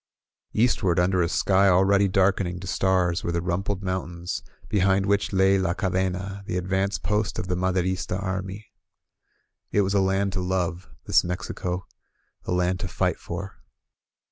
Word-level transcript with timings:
•••Eastward, 0.63 0.97
imder 0.97 1.23
a 1.23 1.29
sky 1.29 1.67
ulready 1.67 2.07
darkening 2.11 2.59
to 2.59 2.65
stars, 2.65 3.23
were 3.23 3.31
the 3.31 3.39
rumpled 3.39 3.83
mountains 3.83 4.41
behind 4.67 5.05
which 5.05 5.31
lay 5.31 5.59
La 5.59 5.75
Ca 5.75 5.89
dena, 5.89 6.41
the 6.47 6.57
advance 6.57 6.97
post 6.97 7.37
of 7.37 7.47
the 7.47 7.53
Maderista 7.55 8.19
army. 8.19 8.65
It 9.71 9.81
was 9.81 9.93
a 9.93 10.01
land 10.01 10.33
to 10.33 10.41
love— 10.41 10.89
this 11.05 11.23
Mexico— 11.23 11.85
a 12.47 12.51
land 12.51 12.79
to 12.79 12.87
fight 12.87 13.19
for. 13.19 13.59